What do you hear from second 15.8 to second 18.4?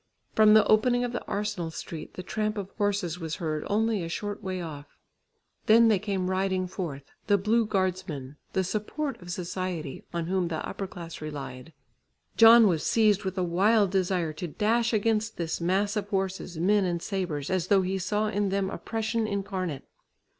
of horses, men and sabres, as though he saw